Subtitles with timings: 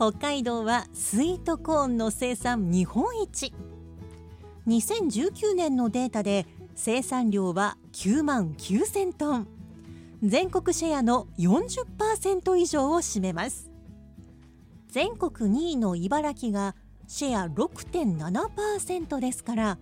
[0.00, 3.52] 北海道はスイートコーンの生産日本一。
[4.66, 9.48] 2019年のデータで生産量は9万9000トン。
[10.22, 13.70] 全国シェアの40%以上を占めます。
[14.88, 16.74] 全国2位の茨城が
[17.06, 19.78] シェア6.7%ですから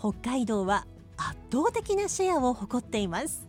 [0.00, 0.84] 北海道は
[1.16, 3.46] 圧倒的なシェアを誇っています。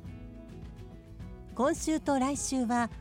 [1.55, 2.91] 今週と来週は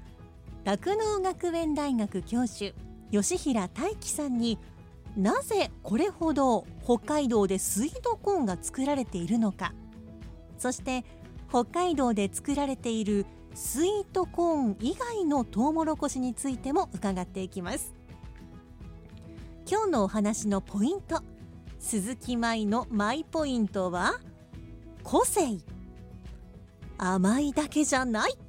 [0.68, 2.74] 酪農学園大学教授
[3.10, 4.58] 吉平大樹さんに
[5.16, 9.72] なぜこれほど北海道でスイートコーンが作られているのか
[10.58, 11.06] そして
[11.48, 17.94] 北海道で作られているスイートコーン以外のトウモロコシについても伺っていきます。
[19.66, 21.22] 今日のお話のポイント
[21.80, 24.20] 鈴木舞のマイポイントは
[25.02, 25.58] 個性。
[26.98, 28.47] 甘いだけじゃない。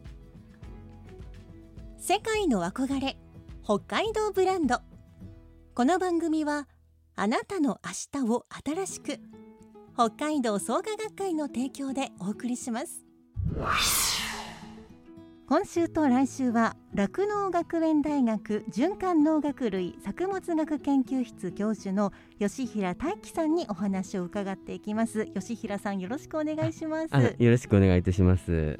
[2.12, 3.20] 世界の憧れ
[3.64, 4.80] 北海道ブランド。
[5.76, 6.68] この番組は
[7.16, 9.20] あなたの明日を新しく
[9.94, 13.06] 北海道創価学会の提供でお送りします。
[15.48, 25.28] 今週と来週は酪農学園大学循環農学類作物学研究室教授の吉平大樹さんにお話を伺っていきます。
[25.36, 27.10] 吉平さんよろしくお願いします。
[27.12, 28.80] あよろしくお願いいたします。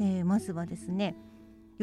[0.00, 1.16] えーまずはですね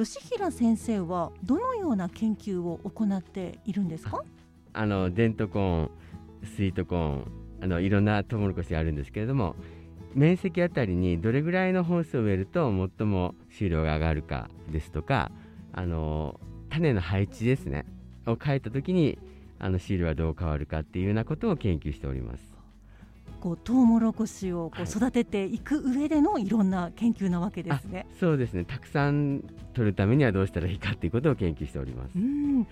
[0.05, 4.23] 吉平先生はどのような研究を行っているんですか？
[4.71, 5.91] あのデントコーン、
[6.55, 9.57] スイートコーン、あのいろんなトウモロコシがあるんですけれども、
[10.15, 15.31] 面積あたりにどれぐらいの本数を植えると最も収量が上がるかですとか、
[15.73, 16.39] あの
[16.69, 17.85] 種の配置ですね
[18.25, 19.19] を変えたときに
[19.59, 22.48] あの収量はどう変わるかっていうようなことを研究しております。
[23.39, 28.05] こうトウモロコシをこうはい育てていく上でのいろんな研究なわけですね。
[28.19, 28.65] そうですね。
[28.65, 32.19] たくさん取るためにはどうしたらいいかっていうことを研究しておりますう。
[32.21, 32.67] ん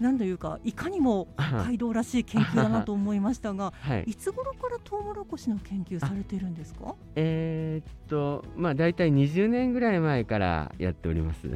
[0.00, 4.04] なんというかいかにも北海道らしい研究だなと思いましたが はい。
[4.06, 6.94] いつ頃からトウモロコシの研究されているんですか？
[7.16, 11.48] えーっとまあ大体20年ぐらい前からやっております。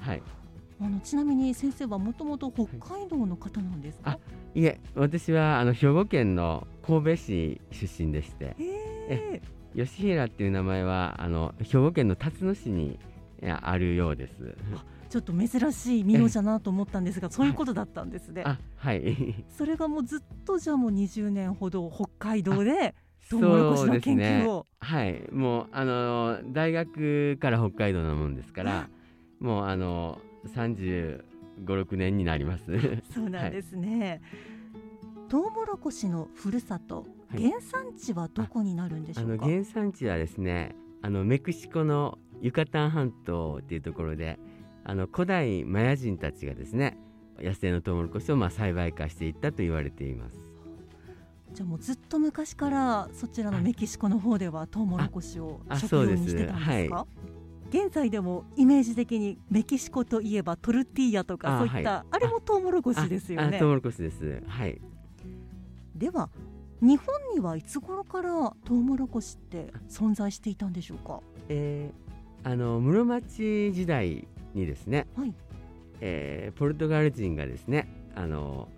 [0.00, 0.22] あはい。
[0.80, 4.12] ーあのちなみに先生はもともと北海道の方なんですか？
[4.12, 4.18] あ
[4.54, 8.54] いえ、私はあの兵庫県の神戸市出身でして、へ
[9.08, 9.42] え
[9.74, 12.98] 吉平っていう名前はあの兵庫県の辰野市に
[13.42, 14.56] あるようです。
[15.10, 18.42] ちょっと珍しい名字だなと思ったんですがそういうことだったんですね。
[18.44, 19.44] あ、はい。
[19.48, 22.94] それがもうずっとじゃあもう20年ほど北海道で
[23.30, 24.66] トウモロコシの研究を。
[24.80, 25.22] はい。
[25.30, 28.88] もうあの大学から北海道なもんですから、
[29.38, 30.18] もうあの
[30.48, 31.22] 35、
[31.64, 32.64] 6年になります。
[33.14, 34.20] そうなんですね。
[35.28, 39.46] トウモロコシのふるさと、はい原産地はどこになるんでしょうか？
[39.46, 44.38] 原産地はですねあのメキシコのユカタン半島っていうところで
[44.84, 46.96] あの古代マヤ人たちがですね
[47.40, 50.36] 野生のトウモロコシをまあ栽培化していったと言われています
[51.54, 57.06] じゃあもうずっと昔からそちらのメキシコの方ではトウモロコシを食用にしてたんですか？
[57.74, 63.68] 現在でもイメージ的にメキシコといえばトルティーヤとかあそういったあ,、はいれもトウモロコシですよねああトウ。
[63.70, 64.80] モロコシですはい
[65.96, 66.30] では
[66.80, 68.30] 日本にはいつ頃から
[68.64, 71.20] トウモロコシって存在していたんでしょうか？
[71.48, 72.04] えー
[72.46, 75.32] あの室町時代にですね、はい
[76.00, 78.68] えーポルトガル人がですねあの、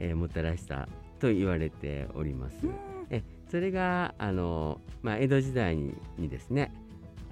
[0.00, 0.88] えーもたらした
[1.20, 2.56] と言われております。
[3.10, 6.72] えそれがあの、まあ、江戸時代ににですね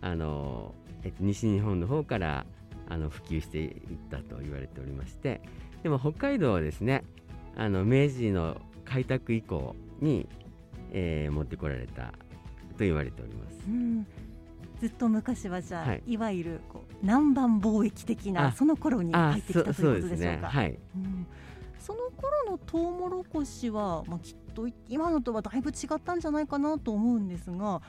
[0.00, 2.46] あの、えっと、西日本の方から
[2.88, 3.72] あの普及していっ
[4.10, 5.40] たと言われておりまして
[5.82, 7.04] でも北海道はですね
[7.56, 10.28] あの明治の開拓以降に、
[10.90, 12.12] えー持ってこられた
[12.76, 13.58] と言われております。
[13.68, 14.06] うん。
[14.80, 16.02] ずっと昔はじゃあ、はい。
[16.06, 20.48] い、わゆるこう南蛮貿易的なあその頃にあ入ってきたということでしょうか。
[20.48, 21.26] はいうん。
[21.78, 27.80] その頃のトウモロコシは、まあ、きっと今のとはだいぶ違ったんじゃないかなと思うんですが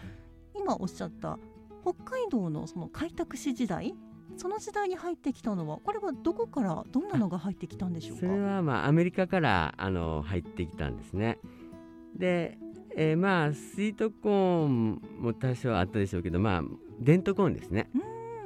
[0.55, 1.37] 今おっしゃった
[1.81, 3.93] 北海道のその開拓史時代
[4.37, 8.25] その時代に入ってきたのはこれはどこからどんなのが入ってきたんでしょうか？
[8.27, 11.37] それはまあアメリカからあの入ってきたんですね。
[12.15, 12.57] で、
[12.95, 16.63] えー、まあスイートコーンも多少あったでしょうけどまあ
[16.99, 17.89] デントコーンですね。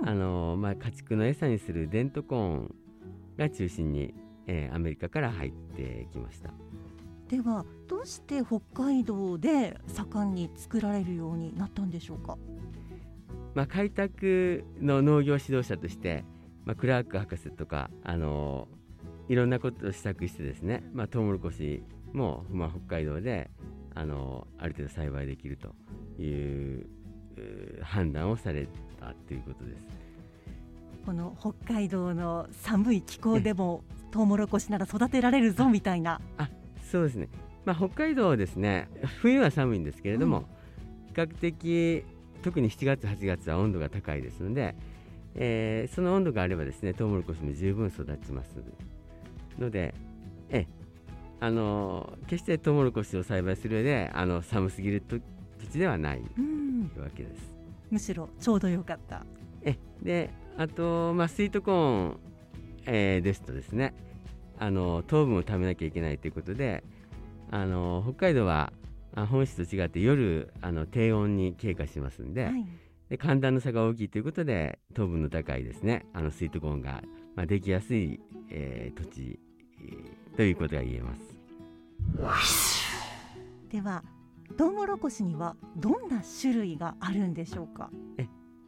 [0.04, 2.76] あのまあ家畜の餌にするデントコーン
[3.38, 4.14] が中心に、
[4.48, 6.52] えー、アメリカから入ってきました。
[7.30, 12.38] ではどうして北海道で盛んに作られるようになったんでしょうか？
[13.56, 16.25] まあ、開拓の農業指導者として、
[16.66, 18.68] まあ、クラーク博士とか、あの
[19.30, 21.81] いろんなことを試作してですね、まあ、トウモロコシ
[22.13, 23.50] も、まあ、北海道で、
[23.96, 25.74] あのある程度栽培できると
[26.22, 26.86] いう
[27.81, 28.68] 判断をされ
[29.00, 29.78] たということです。
[31.06, 36.19] この北海道の寒い気候でもトウモロコシなら育てられるぞみたいな。
[36.38, 36.50] あ
[36.81, 37.30] そうですね、
[37.63, 38.90] まあ、北海道はですね
[39.22, 40.44] 冬は寒いんですけれども、うん、
[41.08, 42.04] 比較的
[42.45, 44.75] 特に7月8月は温度が高いですので、
[45.33, 48.62] えー、その温度があればですねトウモロコシも十分育ちます
[49.57, 49.95] ので
[50.50, 50.68] え
[51.39, 55.19] あの決してトウモロコシを栽培する上であの寒すぎる土
[55.71, 56.21] 地ではない
[57.00, 57.56] わけです。
[57.89, 59.25] むしろちょうどよかった。
[59.63, 62.19] えであと、まあ、スイートコーン、
[62.86, 63.95] えー、ですとですね
[64.59, 66.83] あの糖分を食べなきゃいけないということで
[67.50, 68.71] あの北海道は
[69.15, 72.67] 本質と違って夜あの低温に経過しますんではい、
[73.09, 77.01] で寒暖の差が大きいということで糖分の高いですねあのスイートコーンが、
[77.35, 78.19] まあ、できやすい、
[78.50, 79.39] えー、土地、
[79.81, 82.65] えー、ということが言えます。
[83.69, 84.03] では
[84.57, 87.89] トウモロコシにはどんな種類があるんでしょうか？
[88.17, 88.27] え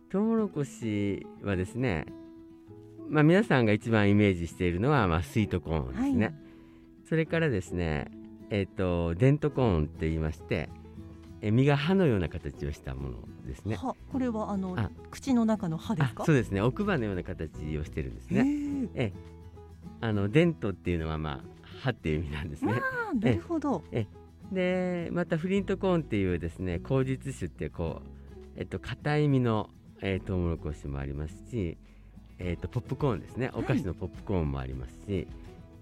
[0.09, 2.05] トウモロコシはですね
[3.09, 6.35] まあ、皆さんが一番イメージしているのは、まあ、スイートコーンですね、はい、
[7.07, 8.11] それからですね
[8.49, 10.69] えーと、デントコーンって言いまして、
[11.41, 13.77] え実が歯のような形をしたものですね。
[13.77, 14.75] これはあの
[15.11, 16.25] 口の中の歯ですか？
[16.25, 16.61] そうですね。
[16.61, 18.89] 奥歯のような形をしてるんですね。
[18.95, 19.13] え、
[20.01, 22.73] あのデントっていうのはまあ歯っていう意味なんですね。
[23.19, 23.83] なるほど。
[23.91, 24.07] え、
[24.51, 28.09] でまたフリントコーンっていうですね口実種ってこう
[28.55, 29.69] えっと硬い実の、
[30.01, 31.77] えー、トウモロコシもありますし、
[32.39, 33.51] えっとポップコーンですね。
[33.53, 35.27] お菓子のポップコーンもありますし、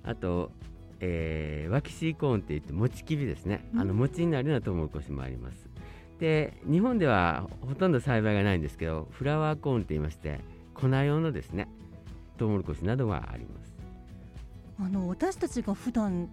[0.04, 0.52] はい、あと
[1.00, 5.70] えー、ワキシーコーンって言って餅きびですね、あの餅になるようなトウモロコシもあります。
[6.20, 10.40] で日本ではほとんど栽培がないんですけどフラワーコーンって言いまして
[10.74, 11.68] 粉用のですね
[12.38, 13.76] トウモロコシなどがあります。
[14.80, 16.30] あの私たちが普段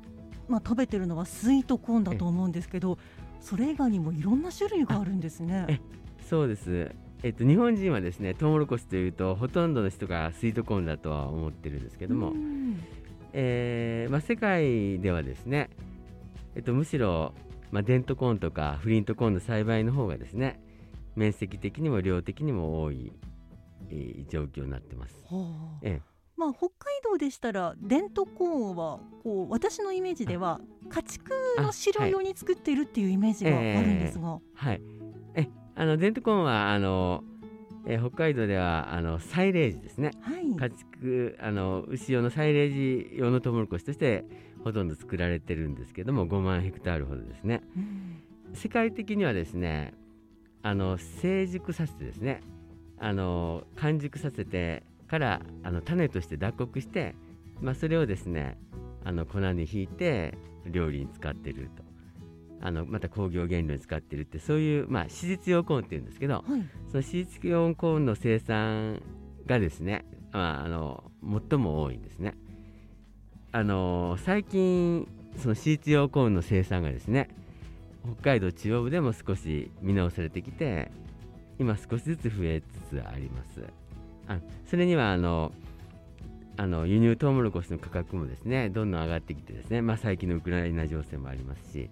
[0.48, 2.98] まあ食べてるのはスイートコーンだと思うんですけど
[3.40, 5.80] それ以外にもいろんな種類があるんですね。
[6.28, 6.92] そうです。
[7.24, 12.32] えっと、日本人はですねトウモロコシというとほとんどの人がスイートコーンだとは思ってるんですけども、
[13.32, 15.70] えーまあ、世界ではですね、
[16.54, 17.34] えっと、むしろ、
[17.70, 20.60] まあ、デントコーンとかフリントコーンの栽培の方がですね
[21.16, 23.12] 面積的にも量的にも多い、
[23.90, 25.16] えー、状況になってます。
[25.30, 26.12] はあ、ええ。
[26.36, 34.28] まあ、北海道でしたらデントコーンはこう私のイメージでは家畜の飼料用に作っているっていうイメージがあるんですが。
[34.28, 34.82] はい、はい、
[35.34, 37.22] えあのデントコーンはあの
[37.86, 44.24] えー、北海道ではあのサイレージですね、はい、家畜あの牛用のサイレージ用のトウモロコシとして
[44.64, 49.94] ほとんど作られてるんですけども5万ヘクタールほどですね、うん、世界的にはですね
[50.62, 52.42] あの成熟させてですね
[52.98, 57.16] あの完熟させてからあの種として脱穀して、
[57.60, 58.56] まあ、それをですね
[59.04, 61.82] あの粉にひいて料理に使っていると
[62.62, 66.44] あのまた工業原料に使ってるってそういう、まあ、史実用コーンっていうんですけど、はい、
[66.90, 69.02] その史実用コーンの生産
[69.46, 71.02] がですね、まあ、あの
[71.50, 72.34] 最も多いんですね。
[73.50, 77.28] あの最近その史実用コーンの生産がですね
[78.04, 80.90] 北海道中央部でも少し見直されてきて
[81.58, 83.62] 今少しずつ増えつつあります。
[84.28, 85.52] あそれにはあの
[86.56, 91.90] あの輸入トウモロコシの価格もですねどんどん上がってきてですね、まあ、最近のウクライナ情勢もありますし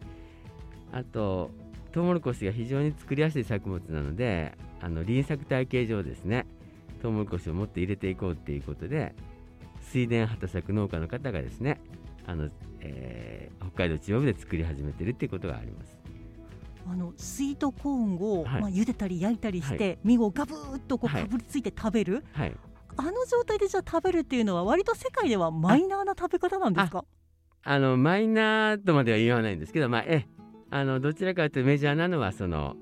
[0.92, 1.50] あと
[1.92, 6.46] トウモロコシが非常に作りやすい作物なのであの輪作体系上ですね
[7.02, 9.14] トウモロコシをもっと入れていこうっていうことで
[9.80, 11.80] 水田畑作農家の方がですね
[12.26, 12.48] あの、
[12.80, 15.96] えー、北海道中央部で作り始めてるっていうことがあります。
[16.88, 22.56] あのスイートコーンを、はい、まあ茹でたり焼いたりして、はい、身をガブーっとこうかぶりついて食べる、はい、
[22.96, 27.04] あの状態でじゃあ食べるっていうのは割と世界ではマイナーな食べ方なんですか？
[27.62, 30.26] あのマイナーとまでは言わないんですけど、まあ、え
[30.70, 32.76] あのどちらかというとメジャーなのはその、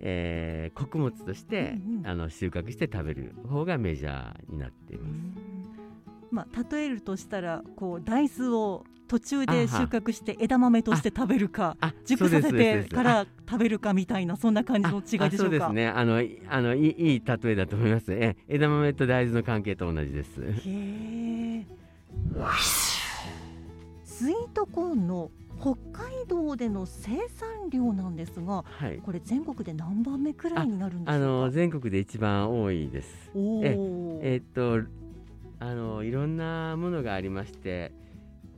[0.00, 5.12] えー、穀物として、うんうん、あの収穫して食べる方がメジャーになっています。
[6.30, 15.26] まあ、例えるとしたらこう大豆を途中で収穫して枝豆として食べるかあ熟させてから食べるかみたいなそんな感じの違いでしょうか？
[15.26, 15.88] あそうですね。
[15.88, 18.12] あのいあのいいいい例えだと思います。
[18.14, 20.40] え枝豆と大豆の関係と同じです。
[20.40, 21.66] へえ
[24.04, 25.30] スイートコーンの
[25.62, 28.98] 北海道での生産量なんですがはい。
[28.98, 33.30] これ全国で何番目くらいになるんでしょあの全国で一番多いです。
[33.34, 34.88] えーっと
[35.60, 37.92] あのいろんなものがありまして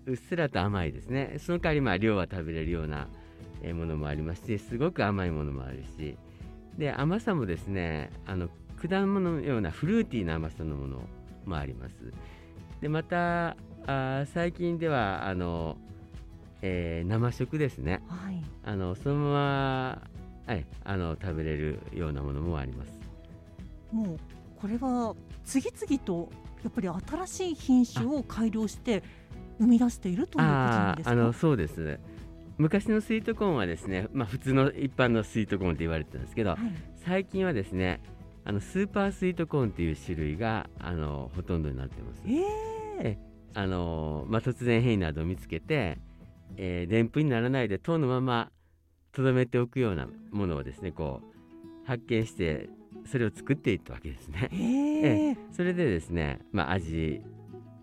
[0.06, 1.36] うっすらと甘いですね。
[1.38, 3.08] その代わりまあ量は食べれるような
[3.62, 6.16] えーものもありますしすごく甘いものもあるし。
[6.78, 11.02] で甘さもですねあの果物のようなフルーティーな甘さのもの
[11.44, 11.94] もあります。
[12.80, 15.76] でまたあー最近ではあの、
[16.66, 18.02] えー生食ですね。
[18.08, 18.42] はい。
[18.64, 20.02] あのそのまま、
[20.46, 22.92] はい、あの食べれるようなものもあります。
[23.92, 24.18] もう
[24.56, 26.30] これは次々と
[26.62, 29.02] やっぱり新しい品種を改良して
[29.58, 31.10] 生み出しているということなんですか？
[31.12, 32.00] あのそうです。
[32.56, 36.58] 昔のスイートコーンはですね、まあ、普通の一般のスイートコーンって言われてたんですけど、はい。
[37.04, 38.00] 最近はですね
[38.46, 42.22] あのスーパースイートコーンっていう種類があのほとんどになってます。
[42.26, 42.40] え
[43.00, 43.18] え
[43.56, 45.98] あの、まあ、突然変異などを見つけて、
[46.56, 48.50] えー、でんぷんにならないで糖のまま
[49.12, 52.68] とどめておくようなものをですねこう発見して
[53.06, 54.48] それを作っていったわけですね。
[54.52, 55.36] ええ。
[55.52, 57.20] それでですね、まあ、味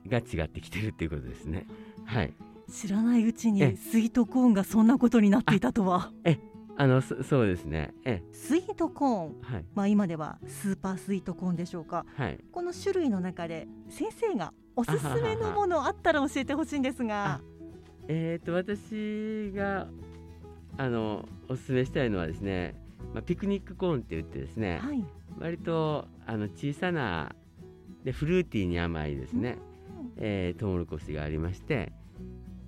[0.08, 1.68] が違ってきてるっていうことですね。
[2.06, 2.34] はい、
[2.70, 6.12] 知らないうちえにスイートコーンがそんなことになっていたとは。
[6.78, 7.94] あのそそうですね。
[8.06, 9.42] えスイートコーン。
[9.42, 9.66] はい。
[9.76, 12.06] まあ今ではスーパースイートコーンでしょうか。
[12.16, 12.40] はい。
[12.52, 17.36] この種類の中で先生がおすすめのものあったら教えてほしいんですが。
[17.36, 17.51] あ
[18.14, 19.88] えっ、と私が
[20.78, 22.76] あのおすすめしたいのはですね、
[23.14, 25.06] まあ、ピクニックコーンって言ってですね、はい。
[25.40, 27.34] 割とあの小さな
[28.04, 29.58] でフルーティーに甘いですね、
[30.18, 31.94] えー、トウモロコシがありまして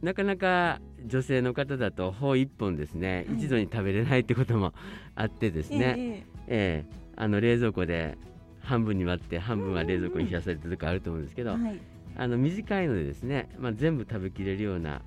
[0.02, 3.38] なかなか女性の方だと頬一本ですね、はい。
[3.38, 4.74] 一度に食べれないってことも
[5.16, 8.18] あってですね、ええーあの冷蔵庫で
[8.60, 11.80] 半分に割って半分は冷蔵庫に冷やされてるとかあると思うんですけど、えはい。
[12.16, 15.04] あの短いのでですね、まあ、全部食べきれるような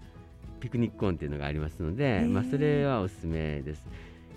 [0.61, 3.83] ピクニックコーンっていうのがありますので、ーまあ、それはおすすめです。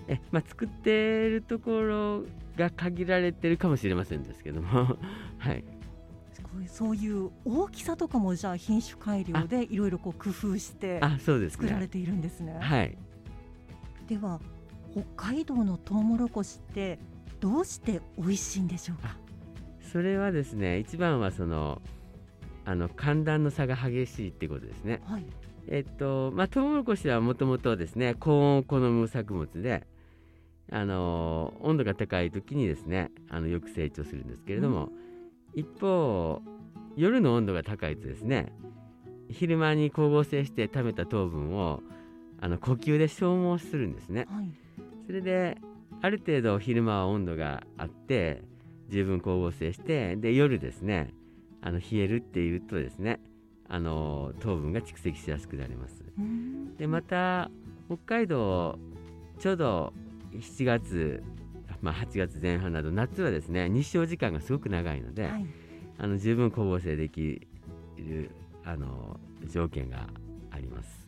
[0.08, 2.24] えまあ、作っているところ
[2.56, 4.96] が限られてるかもしれませんですけども、
[5.38, 5.64] はい、
[6.66, 11.00] そういう大きさとかもじゃあ品種改良でいろいろこう工夫して。
[11.50, 12.58] 作られているんですね。
[12.60, 12.98] はい、
[14.08, 14.40] では
[14.92, 16.98] 北海道のトウモロコシって
[17.38, 19.16] どうして美味しいんでしょうか？
[19.92, 21.80] それはですね一番はその
[22.64, 25.00] あの寒暖の差が激しいっていうことですね。
[25.04, 25.24] はい。
[25.68, 29.86] えっとまあ、トウモロコシはもともとですね高温を好む作物で、
[30.72, 34.88] あの温度が高い時にですねあのよく成長するんですけれども、
[35.54, 36.42] 一方
[36.96, 38.52] 夜の温度が高いとですね
[39.28, 41.80] 昼間に光合成して溜めた糖分を
[42.40, 44.26] あの呼吸で消耗するんですね。
[44.28, 44.50] はい。
[45.06, 45.58] それで
[46.02, 48.42] ある程度昼間は温度があって
[48.88, 51.12] 十分光合成してで夜ですね
[51.62, 53.20] あの冷えるっていうとですね
[53.72, 56.04] あの糖分が蓄積しやすくなります。
[56.76, 57.50] でまた
[57.86, 58.78] 北海道
[59.38, 59.92] ちょうど
[60.34, 61.22] 7月、
[61.80, 65.46] まあ、8月前半など夏はですね日照時間がすごく長いので、はい。
[65.98, 67.46] あの十分光合成でき
[67.98, 68.30] る
[68.64, 70.08] あの条件が
[70.50, 71.06] あります。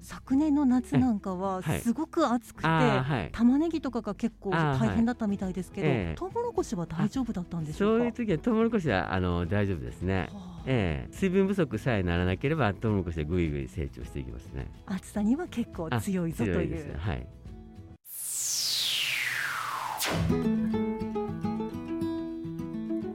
[0.00, 7.90] 昨年の夏なんかははいすごく暑くて、あーはい玉ねぎとかが結構大変だったみたいですけど、ええトウモロコシは大丈夫だったんでしょか？
[7.92, 10.28] そうういう時はトウモロコシはあの大丈夫ですね。
[10.30, 14.66] はあええ水分不足さえならなければトウモロコシはぐいぐい成長していきますね。
[14.86, 16.68] 暑さには結構あ強いぞという。
[16.68, 16.94] 強ですね。
[16.98, 17.26] はい。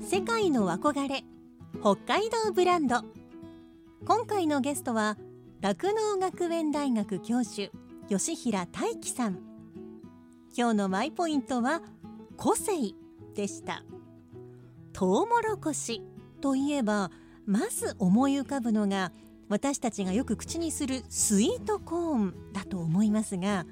[0.01, 1.24] 世界の憧れ
[1.82, 3.03] 北海道ブランド
[4.06, 5.18] 今回のゲストは
[5.62, 7.72] 酪農学園大学教授
[8.10, 9.38] 吉平大樹さん
[10.58, 11.82] 今日のマイポイントは
[12.38, 12.96] 個性
[13.36, 13.84] でした
[14.94, 16.01] トウモロコシ
[16.41, 17.12] といえば
[17.50, 19.12] まず思い浮かぶのが
[19.48, 23.65] 私たちがよく口にするスイートコーンだと思いますが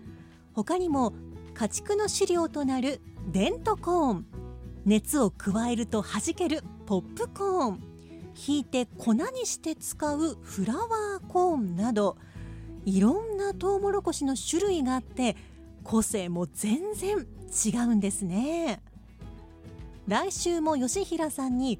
[0.53, 1.13] 他にも
[1.53, 4.25] 家畜の飼料となるデントコーン
[4.85, 7.83] 熱を加えると弾けるポップコーン
[8.33, 12.17] ひいて粉にして使うフラワーコーンなど
[12.83, 15.35] いろんなトウモロコシの種類があって
[15.83, 17.27] 個性も全然
[17.63, 18.81] 違うんですね。
[20.07, 21.79] 来週も吉平さんに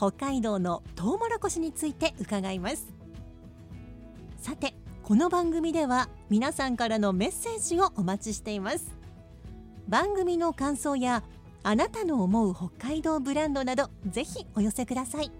[0.00, 2.86] 北海道のトウモロコシについて伺います。
[4.38, 8.96] さてこの番組では皆さんからのメッセージをお待ちしています。
[9.88, 11.22] 番組の感想や
[11.62, 15.30] あなたの思う北海道ブランドなどぜひお寄せください。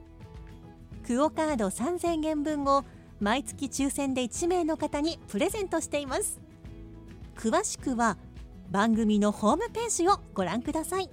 [1.06, 2.84] クオカード3000円分を
[3.18, 6.38] 毎月抽選で1名の方にプレゼントしています。
[7.34, 8.18] 詳しくは
[8.70, 11.08] 番組のホームページをご覧ください。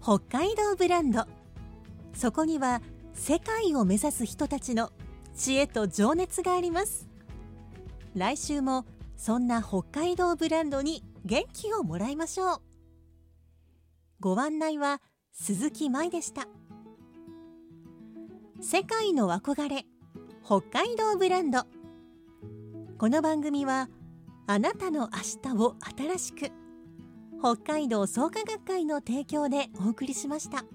[0.00, 1.26] 北海道ブランド。
[2.20, 2.82] そこには
[3.14, 4.92] 世界を目指す人たちの
[5.34, 7.08] 知恵と情熱があります。
[8.14, 8.84] 来週も
[9.16, 12.60] そんな北海道ブランドに元気をもらいましょう。
[14.20, 15.00] ご案内は
[15.32, 16.46] 鈴木舞でした。
[18.60, 19.86] 世界の憧れ
[20.44, 21.62] 北海道ブランド。
[22.98, 23.88] この番組は
[24.46, 25.08] あなたの
[25.42, 26.52] 明日を新しく
[27.40, 30.66] 北海道創価学会の提供でお送りしました。